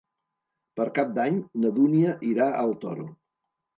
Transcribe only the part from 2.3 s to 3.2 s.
irà al Toro.